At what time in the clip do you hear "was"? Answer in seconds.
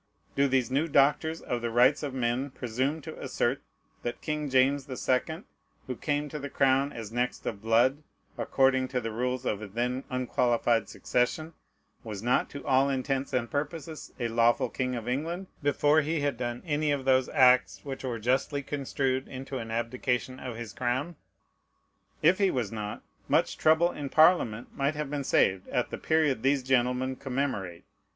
12.03-12.23, 22.49-22.71